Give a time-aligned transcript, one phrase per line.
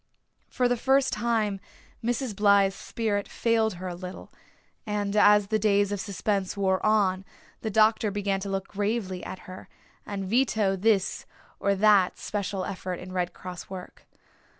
[0.49, 1.59] For the first time
[2.03, 2.35] Mrs.
[2.35, 4.33] Blythe's spirit failed her a little,
[4.83, 7.23] and as the days of suspense wore on
[7.61, 9.69] the doctor began to look gravely at her,
[10.03, 11.27] and veto this
[11.59, 14.07] or that special effort in Red Cross work.